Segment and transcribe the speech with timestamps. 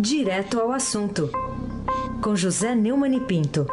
[0.00, 1.28] Direto ao assunto,
[2.22, 3.66] com José Neumann e Pinto.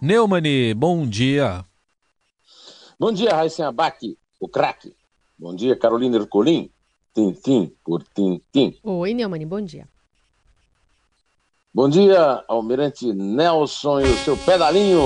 [0.00, 1.62] Neumani, bom dia.
[2.98, 4.96] Bom dia, Raíssen Abac, o craque.
[5.38, 6.70] Bom dia, Carolina Ercolim.
[7.14, 8.78] Tintim por tintim.
[8.82, 9.86] Oi, Neumani, bom dia.
[11.74, 15.02] Bom dia, Almirante Nelson e o seu pedalinho.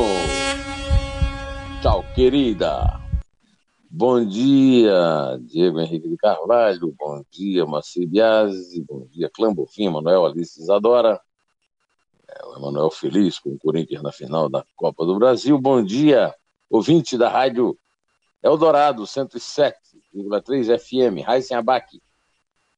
[1.83, 3.08] Tchau, querida.
[3.91, 6.95] Bom dia, Diego Henrique de Carvalho.
[6.99, 8.83] Bom dia, Maci Biasi.
[8.83, 11.19] Bom dia, Clambofim, Manuel Alice Isadora.
[12.29, 15.59] É, o Emanuel feliz com o Corinthians na final da Copa do Brasil.
[15.59, 16.35] Bom dia,
[16.69, 17.79] ouvinte da rádio
[18.43, 21.99] Eldorado 107,3 FM, Raíssen Abac.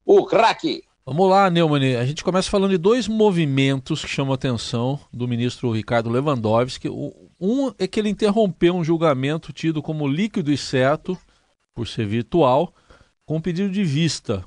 [0.07, 0.85] O craque!
[1.05, 1.97] Vamos lá, Neumann.
[1.97, 6.89] A gente começa falando de dois movimentos que chamam a atenção do ministro Ricardo Lewandowski.
[7.41, 11.19] Um é que ele interrompeu um julgamento tido como líquido e certo,
[11.75, 12.75] por ser virtual,
[13.25, 14.45] com um pedido de vista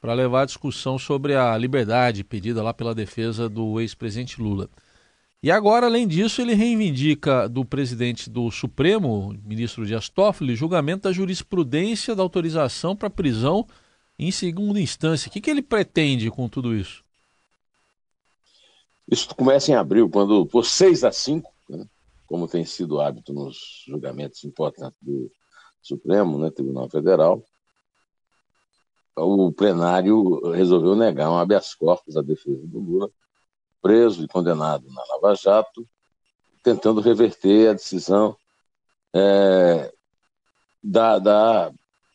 [0.00, 4.70] para levar a discussão sobre a liberdade pedida lá pela defesa do ex-presidente Lula.
[5.42, 11.12] E agora, além disso, ele reivindica do presidente do Supremo, ministro Dias Toffoli, julgamento da
[11.12, 13.66] jurisprudência da autorização para prisão
[14.20, 15.30] em segunda instância.
[15.30, 17.02] O que, que ele pretende com tudo isso?
[19.10, 21.86] Isso começa em abril, quando, por 6 a 5, né,
[22.26, 25.32] como tem sido hábito nos julgamentos importantes do
[25.80, 27.42] Supremo, né, Tribunal Federal,
[29.16, 33.10] o plenário resolveu negar um habeas corpus à defesa do Lula,
[33.80, 35.88] preso e condenado na Lava Jato,
[36.62, 38.36] tentando reverter a decisão
[39.14, 39.90] é,
[40.82, 41.72] da, da,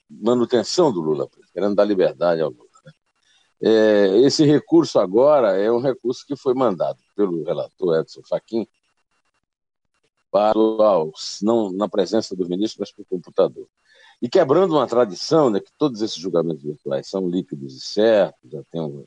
[0.07, 2.69] manutenção do Lula preso querendo dar liberdade ao Lula.
[2.83, 2.91] Né?
[3.61, 8.67] É, esse recurso agora é um recurso que foi mandado pelo relator Edson Fachin
[10.29, 10.59] para
[11.41, 13.65] não na presença do ministro, mas pelo computador.
[14.21, 18.61] E quebrando uma tradição, né, que todos esses julgamentos virtuais são líquidos e certos, já
[18.69, 19.05] tem um,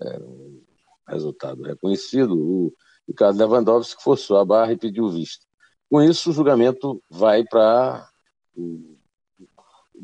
[0.00, 0.62] é, um
[1.06, 2.72] resultado reconhecido, o
[3.06, 5.44] Ricardo Lewandowski forçou a barra e pediu vista.
[5.90, 8.08] Com isso, o julgamento vai para
[8.56, 8.96] o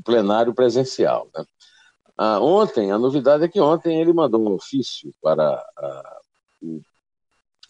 [0.05, 1.31] plenário presencial.
[1.35, 1.45] Né?
[2.17, 6.21] Ah, ontem, a novidade é que ontem ele mandou um ofício para a,
[6.63, 6.81] o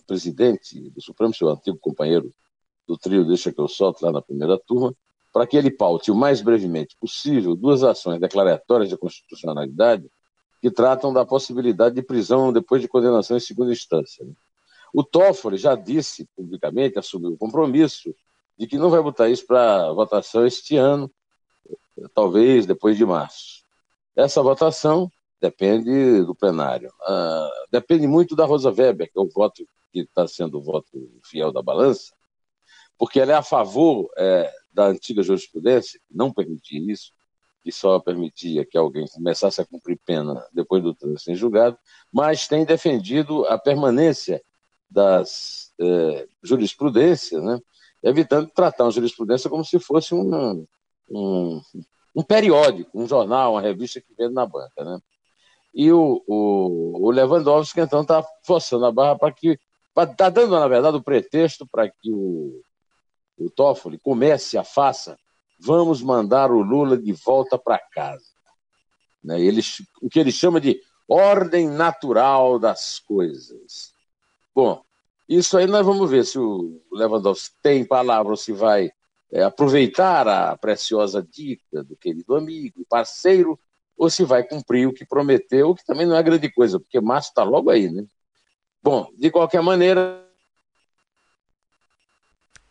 [0.07, 2.33] presidente do Supremo, seu antigo companheiro
[2.87, 4.95] do trio Deixa que eu solto lá na primeira turma,
[5.33, 10.09] para que ele paute o mais brevemente possível duas ações declaratórias de constitucionalidade
[10.63, 14.25] que tratam da possibilidade de prisão depois de condenação em segunda instância.
[14.25, 14.33] Né?
[14.95, 18.15] O Toffoli já disse publicamente, assumiu o compromisso
[18.57, 21.11] de que não vai botar isso para votação este ano,
[22.15, 23.66] talvez depois de março.
[24.16, 25.10] Essa votação
[25.41, 26.91] depende do plenário.
[27.03, 31.21] Uh, depende muito da Rosa Weber, que é o voto que está sendo o voto
[31.25, 32.15] fiel da balança,
[32.99, 37.12] porque ela é a favor é, da antiga jurisprudência, que não permitia isso,
[37.62, 41.78] que só permitia que alguém começasse a cumprir pena depois do trânsito em julgado,
[42.12, 44.43] mas tem defendido a permanência
[44.88, 47.60] das é, jurisprudências, né,
[48.03, 50.66] evitando tratar a jurisprudência como se fosse um,
[51.10, 51.60] um,
[52.16, 54.99] um periódico, um jornal, uma revista que vende na banca, né?
[55.75, 59.59] E o, o, o Lewandowski, então, está forçando a barra para que.
[59.99, 62.62] Está dando, na verdade, o pretexto para que o,
[63.38, 65.19] o Toffoli comece a faça.
[65.59, 68.25] Vamos mandar o Lula de volta para casa.
[69.22, 69.41] Né?
[69.41, 73.93] Eles, o que ele chama de ordem natural das coisas.
[74.54, 74.83] Bom,
[75.28, 78.91] isso aí nós vamos ver se o Lewandowski tem palavra ou se vai
[79.33, 83.59] é, aproveitar a preciosa dica do querido amigo, parceiro,
[83.97, 87.31] ou se vai cumprir o que prometeu, que também não é grande coisa, porque março
[87.31, 88.05] está logo aí, né?
[88.83, 90.23] Bom, de qualquer maneira.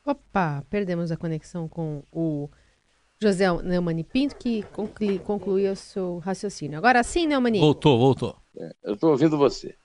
[0.05, 2.47] Opa, perdemos a conexão com o
[3.19, 6.77] José Neumani Pinto, que conclui, concluiu o seu raciocínio.
[6.77, 7.59] Agora sim, Neumani.
[7.59, 8.37] Voltou, voltou.
[8.57, 9.75] É, eu estou ouvindo você.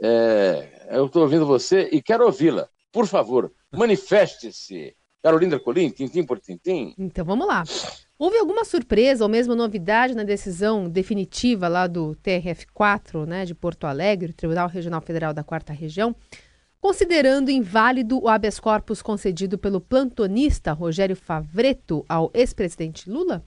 [0.00, 2.68] É, eu estou ouvindo você e quero ouvi-la.
[2.92, 4.96] Por favor, manifeste-se.
[5.26, 6.94] Carolina Colim, tintim por tintim.
[6.96, 7.64] Então vamos lá.
[8.16, 13.88] Houve alguma surpresa ou mesmo novidade na decisão definitiva lá do TRF4, né, de Porto
[13.88, 16.14] Alegre, Tribunal Regional Federal da Quarta Região,
[16.80, 23.44] considerando inválido o habeas corpus concedido pelo plantonista Rogério Favreto ao ex-presidente Lula?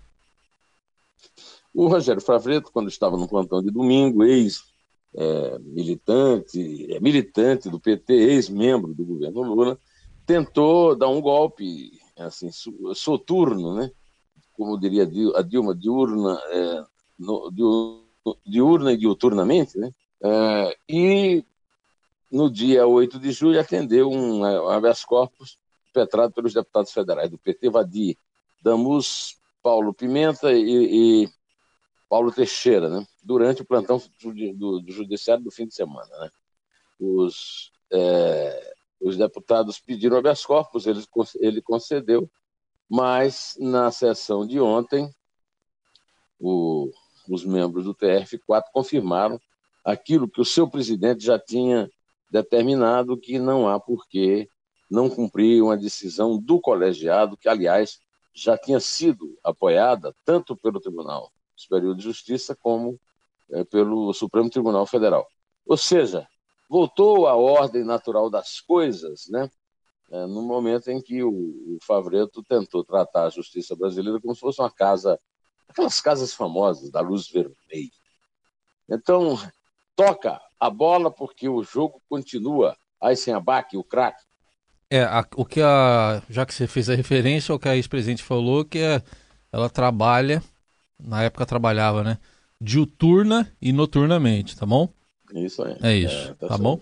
[1.73, 8.13] O Rogério Favreto, quando estava no plantão de domingo, ex-militante, é, é, militante do PT,
[8.13, 9.79] ex-membro do governo Lula,
[10.29, 12.51] tentou dar um golpe assim
[12.93, 13.91] soturno, né?
[14.53, 16.83] Como diria a Dilma, diurna, é,
[17.17, 17.51] no,
[18.45, 19.91] diurna e diuturnamente, né?
[20.21, 21.43] É, e
[22.31, 25.57] no dia 8 de julho atendeu um habeas corpus
[25.91, 28.15] perpetrado pelos deputados federais do PT, Vadir
[28.61, 31.29] Damus, Paulo Pimenta e, e
[32.07, 33.03] Paulo Teixeira, né?
[33.23, 36.15] durante o plantão do, do Judiciário do fim de semana.
[36.19, 36.29] Né?
[36.99, 41.03] Os, é, os deputados pediram habeas corpus, ele,
[41.39, 42.29] ele concedeu,
[42.89, 45.09] mas na sessão de ontem,
[46.39, 46.91] o,
[47.29, 49.39] os membros do TRF4 confirmaram
[49.85, 51.89] aquilo que o seu presidente já tinha
[52.31, 54.49] determinado, que não há por que
[54.89, 57.99] não cumprir uma decisão do colegiado, que, aliás,
[58.33, 62.99] já tinha sido apoiada tanto pelo Tribunal Superior de Justiça como
[63.51, 65.27] é, pelo Supremo Tribunal Federal.
[65.65, 66.27] Ou seja,
[66.69, 69.49] voltou à ordem natural das coisas, né?
[70.11, 74.41] É, no momento em que o, o Favreto tentou tratar a justiça brasileira como se
[74.41, 75.19] fosse uma casa,
[75.67, 77.91] aquelas casas famosas da luz vermelha.
[78.89, 79.37] Então,
[79.95, 82.75] toca a bola porque o jogo continua.
[83.01, 84.23] Aí sem abaque, o craque.
[84.89, 86.23] É, a, o que a.
[86.29, 89.01] Já que você fez a referência ao que a ex-presidente falou, que é,
[89.51, 90.41] ela trabalha,
[90.99, 92.17] na época trabalhava, né?
[92.59, 94.91] Diuturna e noturnamente, tá bom?
[95.33, 95.77] Isso aí.
[95.81, 96.81] É isso, é, tá, tá bom?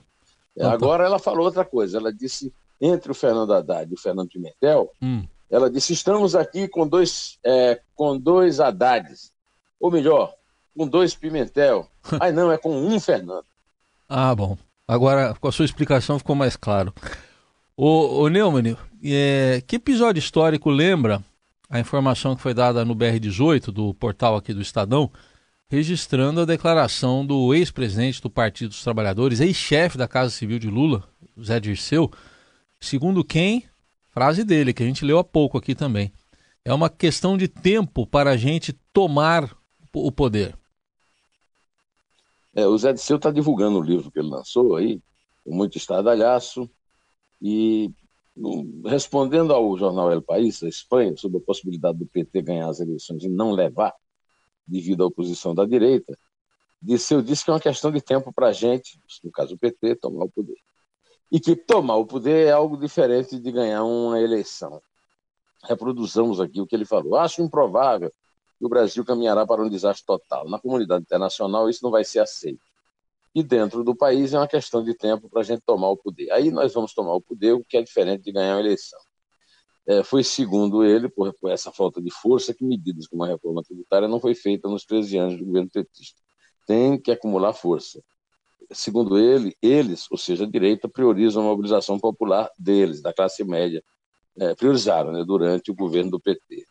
[0.56, 0.74] É, então, tá.
[0.74, 1.98] agora ela falou outra coisa.
[1.98, 5.26] Ela disse, entre o Fernando Haddad e o Fernando Pimentel, hum.
[5.50, 9.34] ela disse: estamos aqui com dois, é, com dois Haddades.
[9.80, 10.34] Ou melhor,
[10.76, 11.88] com dois Pimentel.
[12.20, 13.46] Ai, não, é com um Fernando.
[14.08, 14.58] Ah, bom.
[14.88, 16.94] Agora, com a sua explicação ficou mais claro.
[17.76, 21.22] Ô, ô Neumann, é, que episódio histórico lembra
[21.70, 25.12] a informação que foi dada no BR-18, do portal aqui do Estadão,
[25.70, 31.04] registrando a declaração do ex-presidente do Partido dos Trabalhadores, ex-chefe da Casa Civil de Lula,
[31.42, 32.10] Zé Dirceu,
[32.80, 33.66] segundo quem,
[34.10, 36.12] frase dele, que a gente leu há pouco aqui também,
[36.64, 39.56] é uma questão de tempo para a gente tomar
[39.94, 40.58] o poder.
[42.56, 45.02] É, o Zé Dirceu está divulgando o livro que ele lançou aí,
[45.44, 46.70] com muito estradalhaço,
[47.42, 47.92] e
[48.86, 53.24] respondendo ao jornal El País, da Espanha, sobre a possibilidade do PT ganhar as eleições
[53.24, 53.94] e não levar,
[54.68, 56.18] devido à oposição da direita,
[56.82, 59.58] disse, eu disse que é uma questão de tempo para a gente, no caso o
[59.58, 60.58] PT, tomar o poder.
[61.32, 64.82] E que tomar o poder é algo diferente de ganhar uma eleição.
[65.64, 67.16] Reproduzamos aqui o que ele falou.
[67.16, 68.12] Acho improvável
[68.58, 70.50] que o Brasil caminhará para um desastre total.
[70.50, 72.62] Na comunidade internacional, isso não vai ser aceito.
[73.36, 76.32] E dentro do país é uma questão de tempo para a gente tomar o poder.
[76.32, 79.00] Aí nós vamos tomar o poder, o que é diferente de ganhar uma eleição.
[79.88, 83.64] É, foi, segundo ele, por, por, essa falta de força, que medidas como a reforma
[83.64, 86.22] tributária não foi feita nos 13 anos do governo petista.
[86.68, 88.04] Tem que acumular força.
[88.72, 93.82] Segundo ele, eles, ou seja, a direita, priorizam a mobilização popular deles, da classe média.
[94.40, 96.66] É, priorizaram né, durante o governo do PT.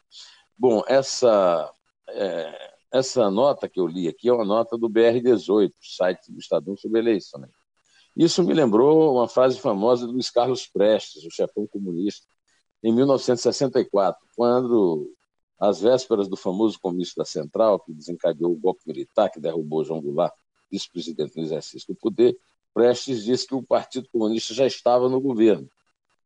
[0.56, 1.72] Bom, essa,
[2.10, 6.76] é, essa nota que eu li aqui é uma nota do BR-18, site do Estadão
[6.76, 7.40] sobre eleição.
[7.40, 7.48] Né?
[8.14, 12.26] Isso me lembrou uma frase famosa do Luiz Carlos Prestes, o chefão comunista,
[12.82, 15.10] em 1964, quando,
[15.58, 20.00] às vésperas do famoso comício da Central, que desencadeou o golpe militar que derrubou João
[20.00, 20.34] Goulart,
[20.70, 22.36] vice-presidente no exercício do poder,
[22.74, 25.66] Prestes disse que o Partido Comunista já estava no governo,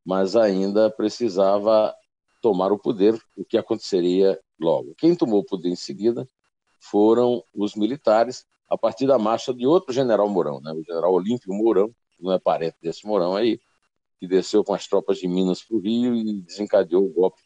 [0.05, 1.94] mas ainda precisava
[2.43, 4.94] tomar o poder, o que aconteceria logo.
[4.99, 6.26] Quem tomou o poder em seguida
[6.81, 10.73] foram os militares, a partir da marcha de outro general Mourão, né?
[10.73, 13.61] o general Olímpio Mourão, não é parente desse Mourão aí,
[14.21, 17.41] que desceu com as tropas de Minas para o Rio e desencadeou o golpe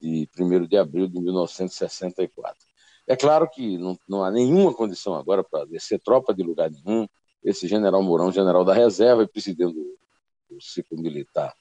[0.00, 2.56] de 1 de abril de 1964.
[3.06, 7.06] É claro que não, não há nenhuma condição agora para descer tropa de lugar nenhum.
[7.44, 11.52] Esse general Mourão, general da reserva e presidente do, ciclo militar,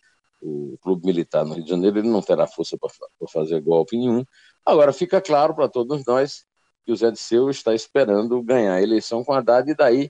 [0.42, 4.24] o clube militar no Rio de Janeiro, ele não terá força para fazer golpe nenhum.
[4.66, 6.46] Agora, fica claro para todos nós
[6.86, 10.10] que o Zé de Seu está esperando ganhar a eleição com a Haddad e daí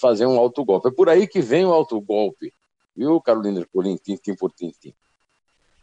[0.00, 0.88] fazer um autogolpe.
[0.88, 2.52] É por aí que vem o autogolpe
[2.96, 4.94] Viu, Carolina Ercolim, tintim por tintim.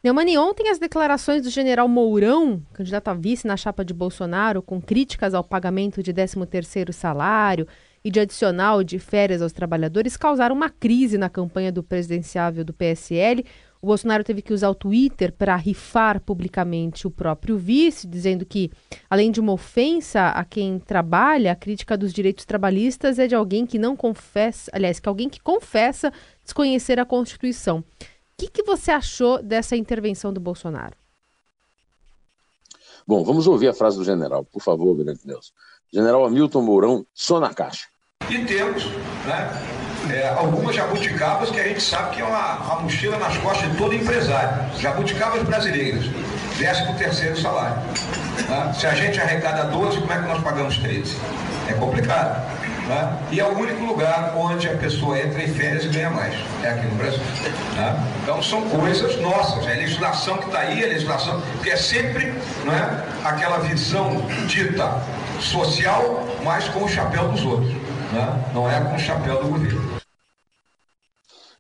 [0.04, 4.82] Neumani, ontem as declarações do general Mourão, candidato a vice na chapa de Bolsonaro, com
[4.82, 7.66] críticas ao pagamento de 13º salário
[8.04, 12.74] e de adicional de férias aos trabalhadores, causaram uma crise na campanha do presidenciável do
[12.74, 13.46] PSL.
[13.84, 18.72] O Bolsonaro teve que usar o Twitter para rifar publicamente o próprio vice, dizendo que,
[19.10, 23.66] além de uma ofensa a quem trabalha, a crítica dos direitos trabalhistas é de alguém
[23.66, 27.80] que não confessa, aliás, que alguém que confessa desconhecer a Constituição.
[27.80, 27.84] O
[28.38, 30.96] que, que você achou dessa intervenção do Bolsonaro?
[33.06, 35.52] Bom, vamos ouvir a frase do general, por favor, Grande Deus.
[35.92, 37.90] General Hamilton Mourão, só na caixa.
[38.30, 38.86] E temos,
[39.28, 39.83] né?
[40.12, 43.78] É, algumas jabuticabas que a gente sabe que é uma, uma mochila nas costas de
[43.78, 44.50] todo empresário.
[44.80, 46.06] Jabuticabas brasileiras,
[46.58, 47.78] 13 terceiro salário.
[48.48, 48.74] Tá?
[48.74, 51.18] Se a gente arrecada 12, como é que nós pagamos 13?
[51.70, 52.54] É complicado.
[52.88, 53.18] Né?
[53.32, 56.36] E é o único lugar onde a pessoa entra em férias e ganha mais.
[56.64, 57.22] É aqui no Brasil.
[57.76, 57.96] Né?
[58.22, 59.66] Então são coisas nossas.
[59.68, 62.26] É a legislação que está aí, a legislação, que é sempre
[62.66, 65.02] né, aquela visão dita
[65.40, 67.74] social, mas com o chapéu dos outros.
[68.12, 68.44] Né?
[68.54, 69.93] Não é com o chapéu do governo.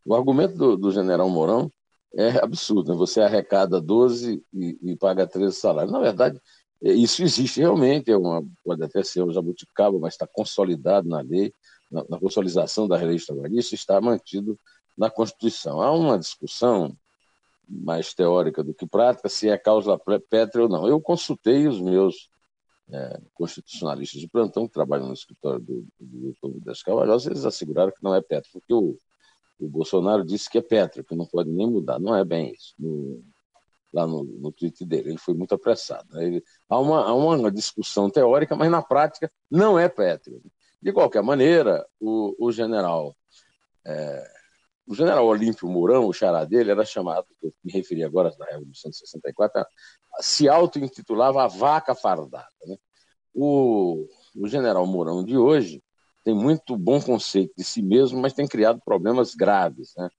[0.05, 1.71] O argumento do, do general Mourão
[2.15, 2.91] é absurdo.
[2.91, 2.97] Né?
[2.97, 5.91] Você arrecada 12 e, e paga 13 salários.
[5.91, 6.39] Na verdade,
[6.83, 11.21] é, isso existe realmente, é uma, pode até ser um jabuticaba, mas está consolidado na
[11.21, 11.53] lei,
[11.91, 14.59] na, na consolidação da lei trabalhista, está mantido
[14.97, 15.81] na Constituição.
[15.81, 16.95] Há uma discussão
[17.67, 19.97] mais teórica do que prática se é causa
[20.29, 20.87] pétrea ou não.
[20.87, 22.29] Eu consultei os meus
[22.91, 27.91] é, constitucionalistas de plantão que trabalham no escritório do, do Doutor das Cavalhosas, eles asseguraram
[27.91, 28.97] que não é pétrea, porque o,
[29.59, 31.99] o Bolsonaro disse que é pétrea, que não pode nem mudar.
[31.99, 32.73] Não é bem isso.
[32.77, 33.23] No,
[33.93, 35.09] lá no, no tweet dele.
[35.09, 36.07] Ele foi muito apressado.
[36.11, 36.25] Né?
[36.25, 40.41] Ele, há, uma, há uma discussão teórica, mas na prática não é pétreo.
[40.81, 43.15] De qualquer maneira, o, o general
[43.85, 44.23] é,
[44.85, 48.91] o general Olímpio Mourão, o xará dele, era chamado, eu me referi agora da Revolução
[48.91, 49.65] de 64,
[50.19, 52.47] se auto-intitulava a vaca fardada.
[52.65, 52.77] Né?
[53.33, 55.81] O, o general Mourão de hoje
[56.23, 60.09] tem muito bom conceito de si mesmo, mas tem criado problemas graves né?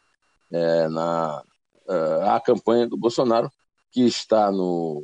[0.52, 1.42] é, na
[1.88, 3.50] uh, a campanha do Bolsonaro
[3.90, 5.02] que está no,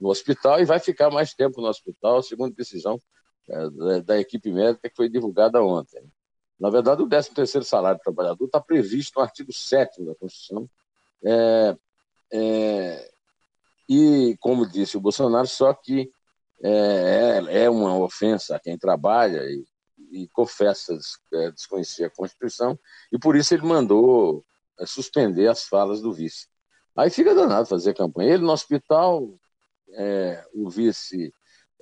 [0.00, 3.00] no hospital e vai ficar mais tempo no hospital, segundo decisão
[3.48, 6.02] é, da, da, equipe médica que foi divulgada ontem.
[6.58, 10.68] Na verdade, o 13º salário do trabalhador está previsto no artigo 7 da Constituição.
[11.22, 11.76] É,
[12.32, 13.10] é,
[13.88, 16.10] e, como disse o Bolsonaro, só que
[16.62, 19.64] é, é, é uma ofensa a quem trabalha e,
[20.16, 20.96] e confessa
[21.34, 22.78] é, desconhecer a Constituição,
[23.12, 24.44] e por isso ele mandou
[24.78, 26.46] é, suspender as falas do vice.
[26.96, 28.34] Aí fica danado fazer campanha.
[28.34, 29.28] Ele no hospital,
[29.90, 31.32] é, o vice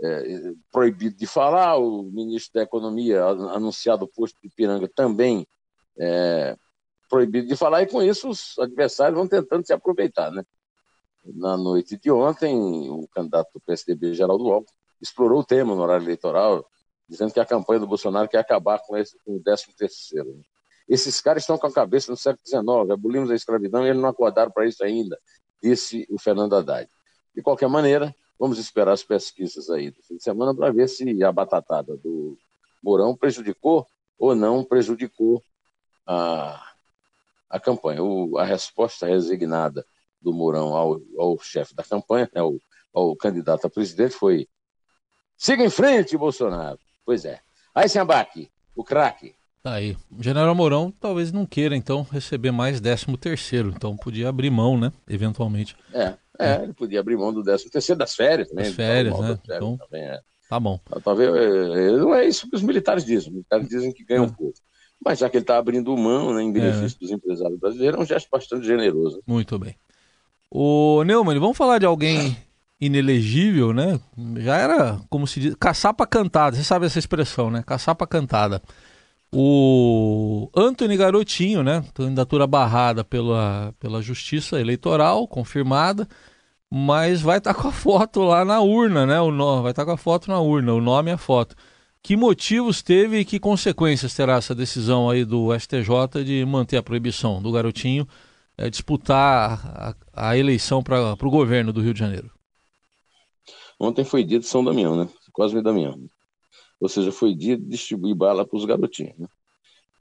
[0.00, 5.46] é, proibido de falar, o ministro da Economia, anunciado o posto de Piranga, também
[5.96, 6.56] é,
[7.08, 10.32] proibido de falar, e com isso os adversários vão tentando se aproveitar.
[10.32, 10.44] Né?
[11.24, 16.04] Na noite de ontem, o candidato do PSDB, Geraldo Alckmin, explorou o tema no horário
[16.04, 16.66] eleitoral,
[17.08, 20.34] dizendo que a campanha do Bolsonaro quer acabar com, esse, com o 13 terceiro.
[20.34, 20.42] Né?
[20.88, 24.08] Esses caras estão com a cabeça no século XIX, abolimos a escravidão e eles não
[24.08, 25.18] acordaram para isso ainda,
[25.62, 26.88] disse o Fernando Haddad.
[27.34, 31.22] De qualquer maneira, vamos esperar as pesquisas aí do fim de semana para ver se
[31.22, 32.36] a batatada do
[32.82, 33.86] Mourão prejudicou
[34.18, 35.42] ou não prejudicou
[36.06, 36.62] a,
[37.48, 38.02] a campanha.
[38.02, 39.84] O, a resposta resignada
[40.20, 42.54] do Mourão ao, ao chefe da campanha, né, ao,
[42.92, 44.48] ao candidato a presidente, foi:
[45.36, 46.78] siga em frente, Bolsonaro.
[47.04, 47.40] Pois é.
[47.74, 49.34] Aí, Sembaque, o craque,
[49.64, 49.96] Tá aí.
[50.10, 53.72] O General Mourão talvez não queira, então, receber mais 13 terceiro.
[53.74, 54.92] Então podia abrir mão, né?
[55.08, 55.74] Eventualmente.
[55.90, 58.66] É, é, ele podia abrir mão do 13 terceiro das férias também.
[58.66, 59.26] Das férias, né?
[59.28, 60.20] Férias então, também, é.
[60.50, 60.78] tá bom.
[61.02, 63.28] Talvez, é, não é isso que os militares dizem.
[63.28, 64.28] Os militares dizem que ganham é.
[64.28, 64.58] pouco.
[65.02, 67.00] Mas já que ele está abrindo mão né, em benefício é.
[67.00, 69.22] dos empresários brasileiros, é um gesto bastante generoso.
[69.26, 69.74] Muito bem.
[70.50, 72.36] O Neumann, vamos falar de alguém
[72.86, 74.00] inelegível, né?
[74.38, 76.56] Já era, como se diz, caçapa cantada.
[76.56, 77.62] Você sabe essa expressão, né?
[77.66, 78.62] Caçapa cantada.
[79.32, 81.84] O Anthony Garotinho, né?
[81.94, 86.08] Candidatura barrada pela, pela Justiça Eleitoral, confirmada,
[86.70, 89.20] mas vai estar tá com a foto lá na urna, né?
[89.20, 91.56] O no, vai estar tá com a foto na urna, o nome e a foto.
[92.02, 96.82] Que motivos teve e que consequências terá essa decisão aí do STJ de manter a
[96.82, 98.06] proibição do Garotinho
[98.56, 102.30] é, disputar a, a eleição para o governo do Rio de Janeiro?
[103.78, 105.08] Ontem foi dia de São Damião, né?
[105.32, 106.08] Cosme Damião
[106.84, 109.16] ou seja, foi de distribuir bala para os garotinhos.
[109.18, 109.26] Né?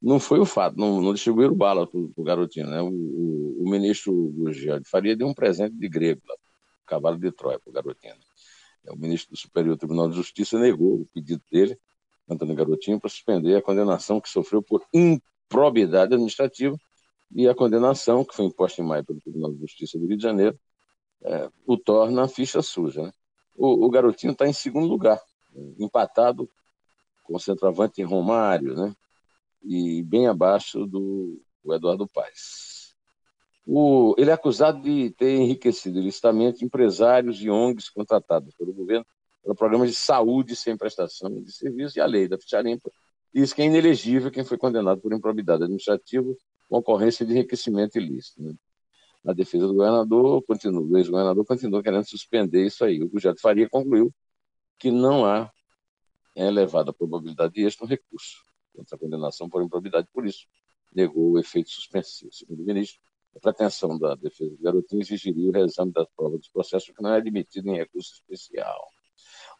[0.01, 2.67] Não foi o fato, não, não distribuíram bala para o garotinho.
[2.67, 2.81] Né?
[2.81, 6.35] O, o, o ministro Gurgel de Faria deu um presente de grego, lá,
[6.85, 8.15] cavalo de Troia para o garotinho.
[8.15, 8.91] Né?
[8.91, 11.79] O ministro do Superior Tribunal de Justiça negou o pedido dele,
[12.29, 16.75] Antônio Garotinho, para suspender a condenação que sofreu por improbidade administrativa
[17.33, 20.23] e a condenação que foi imposta em maio pelo Tribunal de Justiça do Rio de
[20.23, 20.59] Janeiro
[21.23, 23.03] é, o torna a ficha suja.
[23.03, 23.11] Né?
[23.55, 25.21] O, o garotinho está em segundo lugar,
[25.79, 26.49] empatado
[27.23, 28.95] com o centroavante Romário, né?
[29.63, 32.93] E bem abaixo do Eduardo Paes.
[33.65, 39.05] O, ele é acusado de ter enriquecido ilicitamente empresários e ONGs contratados pelo governo
[39.41, 42.91] para programas de saúde sem prestação de serviço e a lei da ficha limpa
[43.33, 46.33] diz que é inelegível quem foi condenado por improbidade administrativa
[46.69, 48.41] com ocorrência de enriquecimento ilícito.
[48.41, 48.53] Né?
[49.25, 53.01] A defesa do governador continua, o ex-governador continua querendo suspender isso aí.
[53.01, 54.13] O projeto Faria concluiu
[54.77, 55.51] que não há
[56.35, 58.43] é elevada probabilidade de êxito no recurso
[58.75, 60.07] contra a condenação por improbidade.
[60.11, 60.47] Por isso,
[60.93, 62.33] negou o efeito suspensivo.
[62.33, 62.99] Segundo o ministro,
[63.35, 67.13] a pretensão da defesa do garotinho exigiria o reexame das provas dos processos, que não
[67.13, 68.87] é admitido em recurso especial.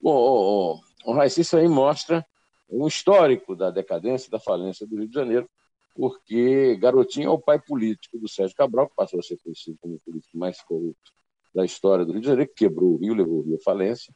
[0.02, 2.26] Bom, o, o, o isso aí mostra
[2.70, 5.50] um histórico da decadência da falência do Rio de Janeiro,
[5.96, 9.96] porque Garotinho é o pai político do Sérgio Cabral, que passou a ser conhecido como
[9.96, 11.12] o político mais corrupto
[11.54, 14.14] da história do Rio de Janeiro, que quebrou o Rio, levou o Rio à falência.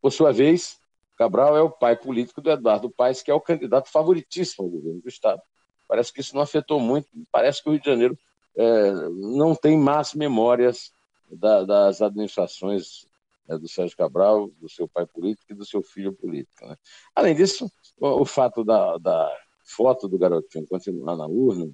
[0.00, 0.78] Por sua vez,
[1.16, 5.00] Cabral é o pai político do Eduardo Paes, que é o candidato favoritíssimo ao governo
[5.00, 5.42] do Estado.
[5.88, 8.18] Parece que isso não afetou muito, parece que o Rio de Janeiro
[8.56, 10.92] é, não tem más memórias
[11.28, 13.08] da, das administrações
[13.48, 16.66] é, do Sérgio Cabral, do seu pai político e do seu filho político.
[16.66, 16.76] Né?
[17.14, 19.36] Além disso, o, o fato da, da,
[19.68, 21.70] foto do garotinho continuar na urna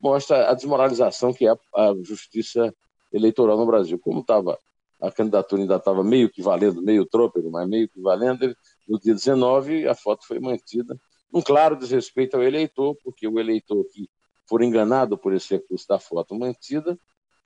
[0.00, 2.74] mostra a desmoralização que é a, justiça
[3.12, 3.98] eleitoral no Brasil.
[3.98, 4.58] Como estava
[5.00, 8.56] a candidatura ainda estava meio que valendo, meio trôpego, mas meio que valendo,
[8.88, 10.98] no dia 19 a foto foi mantida.
[11.32, 14.08] Um claro desrespeito ao eleitor, porque o eleitor que
[14.48, 16.98] for enganado por esse recurso da foto mantida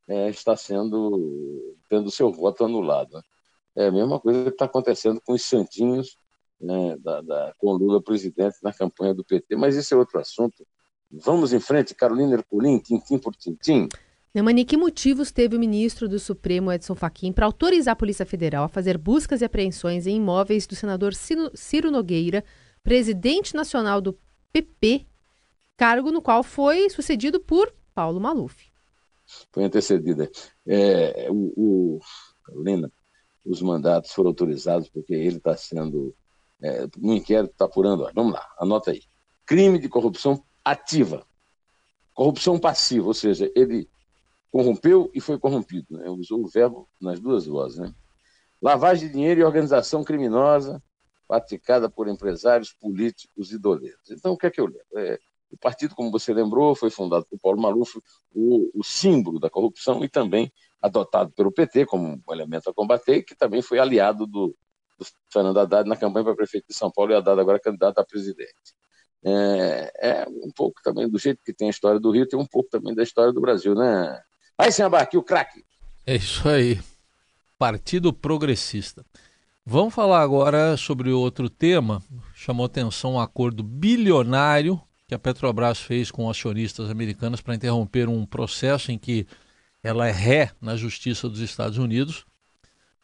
[0.08, 3.14] é, está sendo tendo seu voto anulado.
[3.14, 3.22] Né?
[3.76, 6.16] É a mesma coisa que está acontecendo com os santinhos
[6.60, 9.56] né, da, da, com Lula presidente na campanha do PT.
[9.56, 10.66] Mas isso é outro assunto.
[11.10, 13.88] Vamos em frente, Carolina Ercolim, tintim por tintim.
[14.32, 18.64] Neumani, que motivos teve o ministro do Supremo, Edson Fachin, para autorizar a Polícia Federal
[18.64, 22.44] a fazer buscas e apreensões em imóveis do senador Ciro Nogueira,
[22.82, 24.16] presidente nacional do
[24.52, 25.04] PP,
[25.76, 28.70] cargo no qual foi sucedido por Paulo Maluf?
[29.52, 30.30] Foi antecedida.
[30.66, 32.00] É, o, o,
[32.44, 32.90] Carolina,
[33.44, 36.14] os mandatos foram autorizados porque ele está sendo.
[36.62, 38.10] É, no inquérito está apurando.
[38.14, 39.02] Vamos lá, anota aí.
[39.46, 41.26] Crime de corrupção ativa.
[42.14, 43.88] Corrupção passiva, ou seja, ele
[44.50, 45.96] corrompeu e foi corrompido.
[45.96, 46.08] Né?
[46.10, 47.78] Usou o verbo nas duas vozes.
[47.78, 47.94] Né?
[48.60, 50.82] Lavagem de dinheiro e organização criminosa
[51.26, 54.10] praticada por empresários políticos e doleiros.
[54.10, 54.84] Então, o que é que eu lembro?
[54.96, 55.18] É,
[55.50, 57.98] o partido, como você lembrou, foi fundado por Paulo Maluf,
[58.32, 60.52] o, o, símbolo da corrupção e também
[60.82, 64.56] adotado pelo PT como elemento a combater, que também foi aliado do,
[65.00, 68.04] do Fernando Haddad na campanha para prefeito de São Paulo e Haddad agora candidato a
[68.04, 68.74] presidente.
[69.24, 72.46] É, é, um pouco também do jeito que tem a história do Rio, tem um
[72.46, 74.18] pouco também da história do Brasil, né,
[74.60, 75.64] Aí, Samba, aqui o craque.
[76.06, 76.78] É isso aí.
[77.58, 79.02] Partido Progressista.
[79.64, 82.02] Vamos falar agora sobre outro tema.
[82.34, 88.26] Chamou atenção um acordo bilionário que a Petrobras fez com acionistas americanos para interromper um
[88.26, 89.26] processo em que
[89.82, 92.26] ela é ré na Justiça dos Estados Unidos,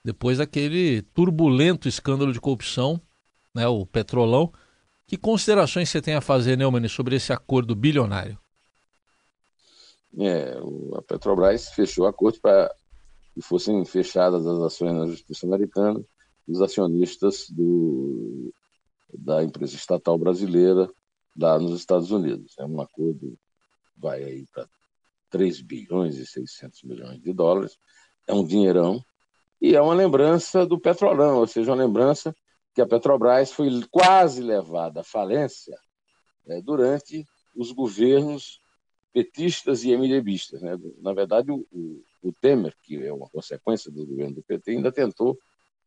[0.06, 3.00] depois daquele turbulento escândalo de corrupção,
[3.54, 4.52] né, o Petrolão.
[5.06, 8.38] Que considerações você tem a fazer, Neumann, sobre esse acordo bilionário?
[10.18, 10.56] é,
[10.94, 12.74] a Petrobras fechou acordo para
[13.34, 16.02] que fossem fechadas as ações na Justiça Americana
[16.48, 18.52] dos acionistas do,
[19.12, 20.88] da empresa estatal brasileira
[21.38, 22.54] lá nos Estados Unidos.
[22.58, 23.36] É um acordo
[23.96, 24.66] vai aí para
[25.30, 27.76] 3 bilhões e 600 milhões de dólares.
[28.26, 29.02] É um dinheirão
[29.60, 32.34] e é uma lembrança do petrolão, ou seja, uma lembrança
[32.74, 35.74] que a Petrobras foi quase levada à falência
[36.46, 38.60] é, durante os governos
[39.14, 40.60] petistas e MDBistas.
[40.60, 40.76] Né?
[40.98, 41.66] Na verdade, o,
[42.22, 45.38] o, Temer, que é uma consequência do governo do PT, ainda tentou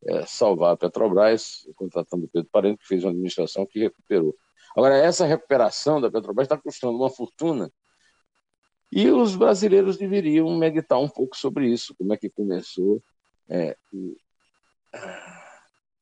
[0.04, 4.36] é, salvar a Petrobras, contratando o Pedro Parente, que fez uma administração que recuperou.
[4.76, 7.72] Agora, essa recuperação da Petrobras está custando uma fortuna
[8.92, 13.00] e os brasileiros deveriam meditar um pouco sobre isso, como é que começou
[13.50, 14.16] é, o,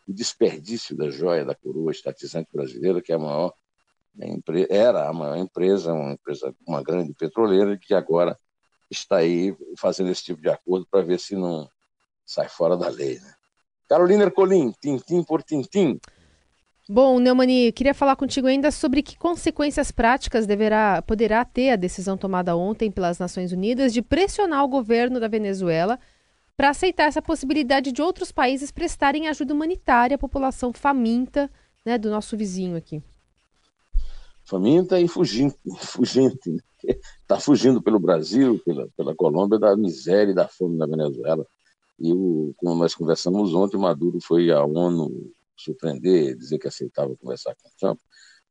[0.07, 3.53] o desperdício da joia da coroa estatizante brasileira, que é a maior
[4.69, 8.37] era a maior empresa, uma empresa, uma grande petroleira, que agora
[8.89, 11.69] está aí fazendo esse tipo de acordo para ver se não
[12.25, 13.19] sai fora da lei.
[13.19, 13.33] Né?
[13.87, 15.99] Carolina Ercolim, tintim por tintim.
[16.89, 22.17] Bom, Neumani, queria falar contigo ainda sobre que consequências práticas deverá, poderá ter a decisão
[22.17, 25.99] tomada ontem pelas Nações Unidas de pressionar o governo da Venezuela
[26.57, 31.49] para aceitar essa possibilidade de outros países prestarem ajuda humanitária à população faminta
[31.85, 33.01] né, do nosso vizinho aqui
[34.47, 35.57] faminta e fugente,
[36.81, 37.41] está né?
[37.41, 41.45] fugindo pelo Brasil, pela, pela Colômbia, da miséria e da fome na Venezuela.
[41.99, 47.55] E o, como nós conversamos ontem, Maduro foi à ONU surpreender, dizer que aceitava conversar
[47.55, 47.99] com o Trump.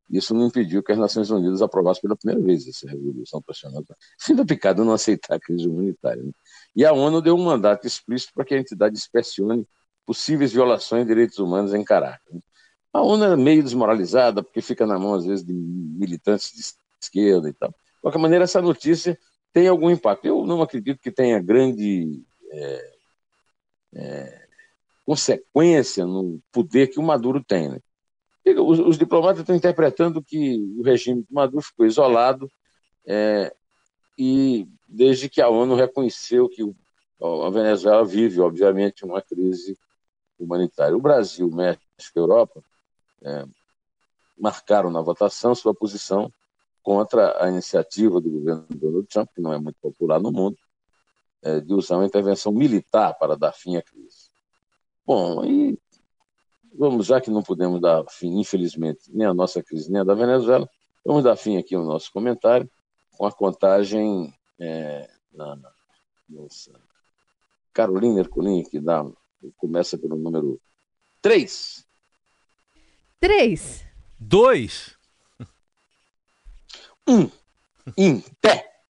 [0.08, 3.86] Isso não impediu que as Nações Unidas aprovassem pela primeira vez essa resolução pressionando
[4.20, 6.22] fim da picada não aceitar a crise humanitária.
[6.22, 6.30] Né?
[6.74, 9.66] E a ONU deu um mandato explícito para que a entidade inspecione
[10.04, 12.32] possíveis violações de direitos humanos em Caracas.
[12.32, 12.40] Né?
[12.92, 16.62] A ONU é meio desmoralizada, porque fica na mão, às vezes, de militantes de
[17.02, 17.68] esquerda e tal.
[17.68, 19.18] De qualquer maneira, essa notícia
[19.52, 20.24] tem algum impacto.
[20.24, 22.92] Eu não acredito que tenha grande é,
[23.94, 24.46] é,
[25.04, 27.68] consequência no poder que o Maduro tem.
[27.68, 27.80] Né?
[28.46, 32.48] Os, os, diplomatas estão interpretando que o regime do Maduro ficou isolado
[33.04, 33.52] é,
[34.16, 36.62] e desde que a ONU reconheceu que
[37.20, 39.76] a Venezuela vive, obviamente, uma crise
[40.38, 40.96] humanitária.
[40.96, 41.82] O Brasil, México
[42.14, 42.62] e Europa
[43.22, 43.44] é,
[44.38, 46.30] marcaram na votação sua posição
[46.82, 50.56] contra a iniciativa do governo Donald Trump, que não é muito popular no mundo,
[51.42, 54.30] é, de usar uma intervenção militar para dar fim à crise.
[55.04, 55.78] Bom, e
[56.78, 60.14] vamos, já que não podemos dar fim, infelizmente, nem à nossa crise, nem à da
[60.14, 60.68] Venezuela,
[61.04, 62.70] vamos dar fim aqui ao nosso comentário
[63.16, 65.58] com a contagem é, na,
[66.28, 66.72] nossa
[67.72, 69.04] Carolina Ercolim, que dá,
[69.56, 70.60] começa pelo número
[71.22, 71.86] 3.
[73.20, 73.84] 3.
[74.18, 74.96] 2.
[77.08, 77.20] 1.
[77.20, 77.30] Um.
[77.96, 78.75] Em pé.